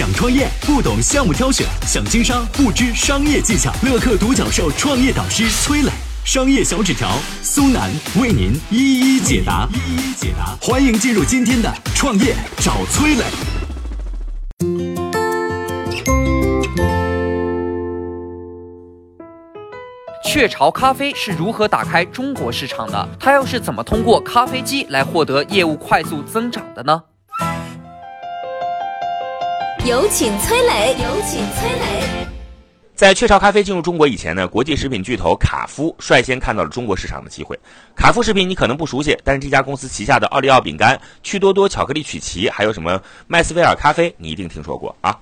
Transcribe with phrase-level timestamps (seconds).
[0.00, 3.70] 想创业不懂项目挑选，想经商不知商业技巧。
[3.82, 5.90] 乐客独角兽创业导师崔磊，
[6.24, 7.06] 商业小纸条
[7.42, 9.68] 苏南为您一一解答。
[9.74, 13.24] 一一解答，欢迎进入今天的创业找崔磊。
[20.24, 23.06] 雀巢咖啡是如何打开中国市场的？
[23.18, 27.02] 它又是怎么通过咖啡机来获得业务快速增长的呢？
[29.86, 32.26] 有请崔磊，有请崔磊。
[32.94, 37.58] 在雀巢咖啡进入中国以前呢，国际食品巨头卡夫率先看到了中国市场的机会。
[37.96, 45.18] 卡夫食品你可能不熟悉，但是这家公司旗下的奥利奥饼干、趣多多巧克力曲奇，还有什么麦斯威尔咖啡，你一定听说过啊。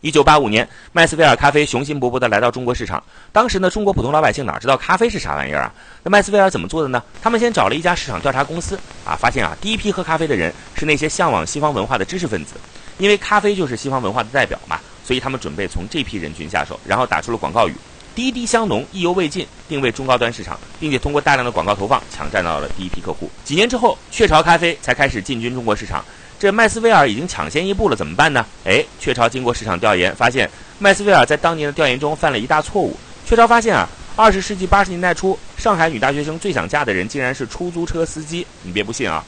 [0.00, 3.02] 一九八五年，麦斯威尔咖啡雄心勃勃地来到中国市场。
[3.32, 5.74] 当时呢，中国普通老百姓哪知道咖啡是啥玩意儿啊？
[6.02, 7.02] 那麦斯威尔怎么做的呢？
[7.20, 12.54] 他们先找了一家市场调查公司啊，发现啊，第一批喝咖啡的人是那些向往西方文化的知识分子，
[12.98, 17.74] 因为咖啡就是西方文化的代表嘛，所以他们准备从这批人群下手，然后打出了广告语：
[18.14, 23.30] 滴滴香浓，意犹未尽，定位中高端市场，并且通过大量的广告投放，抢占到了第一批客户。
[23.44, 26.04] 几年之后，雀巢咖啡才开始进军中国市场。
[26.38, 28.44] 这麦斯威尔已经抢先一步了，怎么办呢？
[28.64, 32.96] 哎，雀巢经过市场调研，发现麦斯威尔在当年的调研中犯了一大错误。
[33.26, 38.46] 雀巢发现啊，二十世纪八十年代初，上海女大学生最想嫁的人竟然是出租车司机。
[38.62, 39.24] 你别不信啊，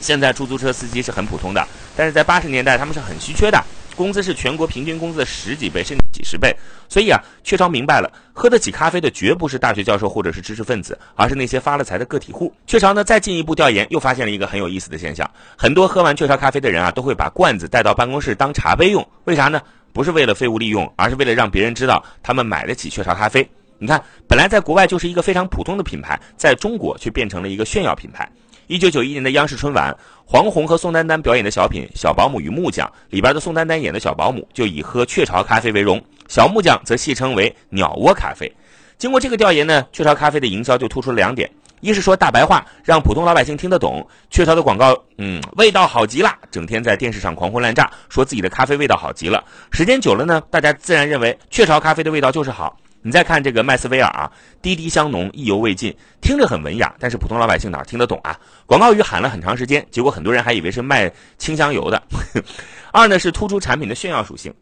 [0.00, 1.66] 现在出租车司机是很普通的，
[1.96, 3.62] 但是在八十年代他们是很稀缺的。
[3.96, 6.54] 工资是全国平均工资的十几倍，甚至几十倍。
[6.86, 12.52] 所以啊，雀巢明白了，喝得起咖啡的绝不是大学教授或者是知识分子，而是那些发了财的个体户。
[12.66, 19.06] 雀巢呢，再进一步调研，又发现了一个很有意思的现象：很多喝完雀巢咖啡的人啊，都会把罐子带到办公室当茶杯用。
[19.24, 19.58] 为啥呢？
[19.94, 23.48] 不是为了废物利用，而是为了让别人知道他们买得起雀巢咖啡。
[23.78, 28.30] 你看，本来在国外就是一个非常普通的品牌，在中国却变成了一个炫耀品牌。
[28.68, 38.52] 一九九一年的央视春晚，黄宏和宋丹丹表演的小品《小保姆与木匠》里边的宋丹丹演的小保姆就以喝雀巢咖啡为荣，小木匠则戏称为鸟窝咖啡。
[38.98, 41.48] 经过这个调研呢，雀巢咖啡的营销就突出了两点：
[41.80, 49.44] 一是说大白话，让普通老百姓听得懂；雀巢的广告，嗯，味道好极了，整天在电视上狂轰滥炸，说自己的咖啡味道好极了。
[49.70, 52.76] 时间久了呢，大家自然认为雀巢咖啡的味道就是好。
[53.06, 54.28] 你再看这个麦斯威尔啊，
[54.60, 58.36] 滴滴香浓，意犹未尽，听着很文雅，但是普通老百姓哪听得懂啊？
[58.66, 61.08] 广告语喊了很长时间，结果很多人还以为是卖
[61.38, 62.02] 清香油的。
[62.90, 64.52] 二呢是突出产品的炫耀属性。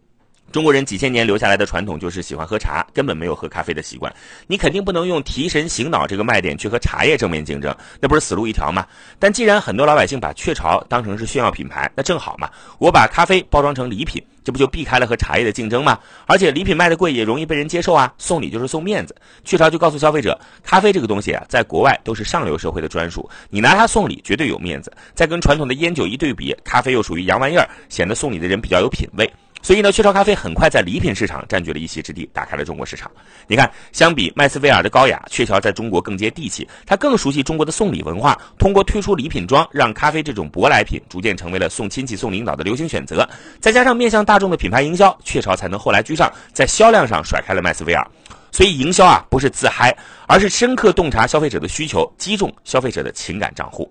[0.54, 4.14] 中国人几千年留下来的传统就是喜欢喝茶，根本没有喝咖啡的习惯。
[4.46, 8.86] 你肯定不能用提神醒脑这个卖点去和茶叶正面竞争，那不是死路一条吗？
[9.18, 12.48] 但既然很多老百姓把雀巢当成是炫耀品牌，那正好嘛，
[12.78, 15.98] 我把咖啡包装成礼品，这不就避开了和茶叶的竞争吗？
[16.24, 19.12] 而且礼品卖的贵也容易被人接受啊，送礼就是送面子。
[19.42, 24.92] 雀巢就告诉消费者，咖啡这个东西啊，在国外都是上流社会的专属，你拿它送礼绝对有面子。
[25.16, 29.28] 再跟传统的烟酒一对比，咖啡又属于洋玩意儿，显得送礼的人比较有品位。
[29.64, 33.10] 所以呢，雀巢咖啡很快在礼品市场占据了一席之地，打开了中国市场。
[33.46, 38.38] 你看，相比麦斯威尔的高雅，雀巢在中国更接地气，它更熟悉中国的送礼文化。
[38.58, 43.26] 通过推出礼品装，让咖啡这种舶来品逐渐成为了送亲戚、送领导的流行选择。
[43.58, 48.06] 再加上面向大众的品牌营销，雀巢才能后来居上，在销量上甩开了麦斯威尔。
[48.52, 49.96] 所以，营销啊，不是自嗨，
[50.28, 53.90] 而是深刻洞察消费者的需求，击中消费者的情感账户。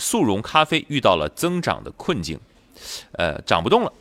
[0.00, 2.40] 速溶咖啡遇到了增长的困境，
[3.12, 3.92] 呃，涨不动了，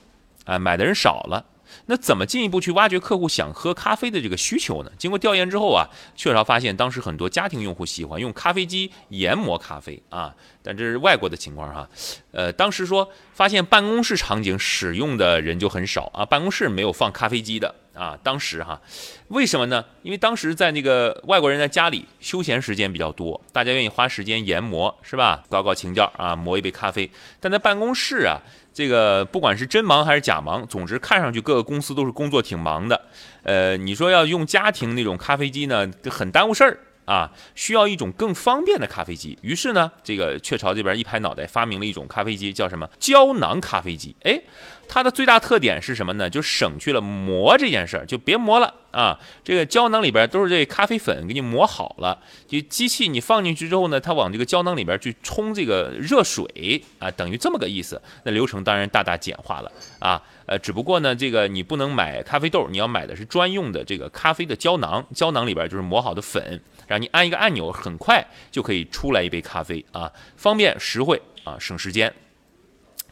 [0.46, 1.46] 啊，买的人少了。
[1.86, 4.92] 那怎么进一步去挖掘客户想喝咖啡的这个需求呢？
[4.98, 10.34] 经过调研之后啊，雀巢发现当时很多家庭用户喜欢用咖啡机研磨咖啡啊，
[10.64, 11.88] 但这是外国的情况哈。
[12.32, 17.76] 呃，当时说发现办公室场景使用的人就很少啊，办公室没有放咖啡机的。
[18.00, 18.80] 啊，当时哈，
[19.28, 19.84] 为什么呢？
[20.04, 25.44] 因为当时在那个外国人在家里休闲时间比较多，大家愿意花时间研磨，是吧？
[25.50, 27.12] 搞搞情调啊，磨一杯咖啡。
[27.42, 28.40] 但在办公室啊，
[28.74, 33.02] 这个不管是真忙还是假忙，总之看上去各个公司都是工作挺忙的。
[33.44, 39.38] 呃，你说要用家庭那种咖啡机呢，很耽误事儿啊，需要一种更方便的咖啡机。
[39.42, 44.16] 于是呢，这个雀巢这边一拍脑袋，发明了一种咖啡机，叫什么胶囊咖啡机。
[44.24, 44.42] 哎。
[44.92, 46.28] 它的最大特点是什么呢？
[46.28, 49.20] 就省去了磨这件事儿，就别磨了啊！
[49.44, 52.20] 这个胶囊里边都是这咖啡粉，给你磨好了。
[52.48, 58.02] 就机器你放进去之后呢，它往这个胶囊里边去冲这个热水啊，等于这么个意思。
[58.24, 60.20] 那流程当然大大简化了啊。
[60.48, 72.12] 呃，只不过呢，这个你不能买咖啡豆，你要买的是专用的这个咖啡的胶囊，胶囊里边就是磨好的粉，让你按一个按钮，很快就可以出来一杯咖啡啊，方便实惠啊，省时间。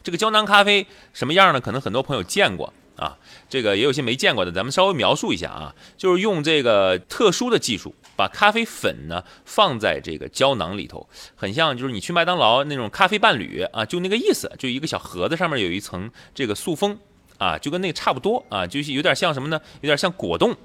[0.07, 1.59] 这个胶囊咖啡什么样呢？
[1.59, 3.18] 可能很多朋友见过啊，
[3.50, 16.98] 这个也有些没见过的，咱们稍微描述一下啊，就是用这个特殊的技术，把咖啡粉呢放在这个胶囊里头，很像就是你去麦当劳那种咖啡伴侣啊，就那个意思，就一个小盒子上面有一层这个塑封
[17.38, 19.60] 啊，就跟那个差不多啊，就是有点像什么呢？
[19.81, 20.56] 有点像果冻。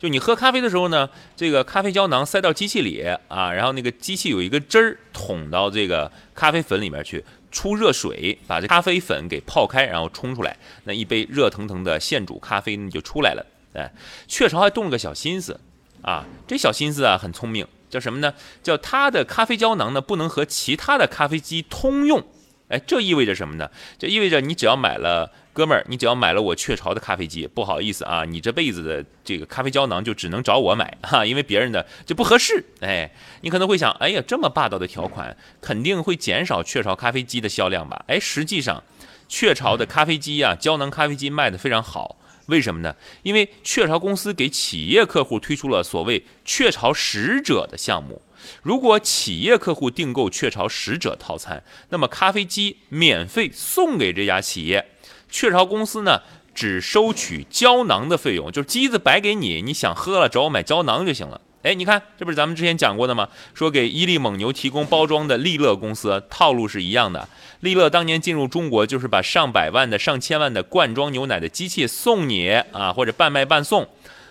[0.00, 7.24] 就你喝咖啡的时候呢，这个咖啡胶囊塞到机器里啊，然后那个机器有一个汁儿捅到这个咖啡粉里面去。
[7.50, 13.46] 出热水，把这咖啡粉给泡开，然后冲出来，那一杯热腾腾的现煮咖啡呢就出来了。
[13.74, 13.92] 哎，
[14.26, 15.60] 雀巢还动了个小心思
[16.02, 18.34] 啊，这小心思啊很聪明，叫什么呢？
[18.62, 22.24] 叫它的咖啡胶囊呢不能和其他的咖啡机通用。
[22.68, 23.70] 哎，这意味着什么呢？
[23.98, 25.30] 这意味着你只要买了。
[25.54, 32.64] 哥们儿，你只要买了我雀巢的咖啡机，不好意思啊，你这辈子的这个咖啡胶囊就只能找我买哈，因为别人的就不合适。
[32.80, 33.10] 哎，
[33.40, 38.04] 你可能会想，哎呀，这么霸道的条款，肯定会减少雀巢咖啡机的销量吧？
[38.06, 38.84] 哎，实际上，
[39.26, 42.16] 雀巢的咖啡机啊，胶囊咖啡机卖的非常好，
[42.48, 42.94] 为什么呢？
[43.22, 48.20] 因为雀巢公司给企业客户推出了所谓雀巢使者的项目，
[48.62, 54.92] 如果企业客户订购雀巢使者套餐，那么咖啡机免费送给这家企业。
[55.30, 56.22] 雀巢公司呢，
[56.54, 61.42] 只收取胶囊的费用，就是机子白给你，你想喝了找我买胶囊就行了。
[61.68, 63.28] 哎，你看，这不是咱们之前讲过的吗？
[63.52, 67.28] 说给伊利蒙牛提供包装的利乐公司，套路是一样的。
[67.60, 73.86] 利乐当年进入中国，就是把上百万的、上千万的罐装牛奶的机器送你啊，或者半卖半送。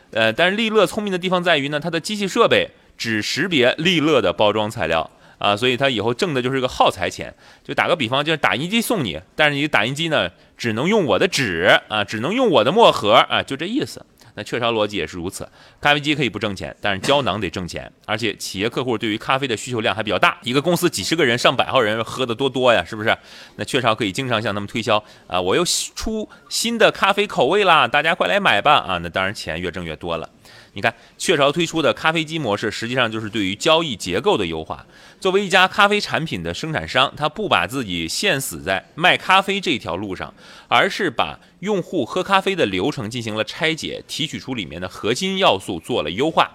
[0.09, 5.07] 呃，但是利乐聪明的地方在于呢，它的机器设备只识别利乐的包装材料。
[5.37, 7.31] 啊，所以他以后挣的就是个耗材钱。
[7.63, 14.03] 就打个比方，就是打印机送你，但是你打印机呢，只能用我的纸啊，只能用我的墨盒啊，就这意思。
[14.37, 15.49] 那雀巢逻辑也是如此，
[15.81, 23.17] 咖啡机可以不挣钱，但是胶囊得挣钱，而且企业客户对于咖啡的需求量还比较大，一个公司几十个人、上百号人喝的多多呀，是不是？
[23.55, 30.29] 那雀巢可以经常向他们推销啊，我又出新的咖啡口味啦，大家快来买吧啊，那当然钱越挣越多了。
[30.73, 34.85] 你看，雀巢推出的咖啡机模式，实际上就是对于交易结构的优化。
[35.19, 40.33] 作为一家咖啡产品的生产商，他不把自己限死在卖咖啡这条路上，
[40.67, 46.51] 而是把用户喝咖啡的流程进行了拆解，提取出里面的核心要素，做了优化。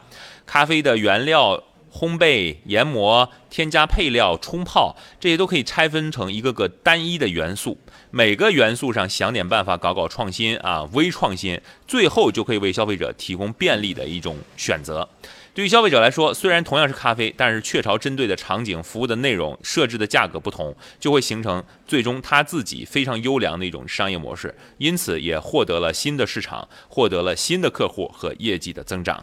[0.47, 1.63] 咖啡的原料。
[1.93, 7.79] 烘焙、研磨、添加配料、冲泡，这些都可以拆分成一个个单一的元素，
[8.11, 15.09] 每个元素上想点办法搞搞创新啊，微创新，最后就可以为消费者提供便利的一种选择。
[15.55, 29.23] 对于消费者来说，虽然同样是咖啡，但是雀巢针对的场景、服务的内容、设置的价格不同，就会形成最终他自己非常优良的一种商业模式，因此也获得了新的市场，获得了新的客户和业绩的增长。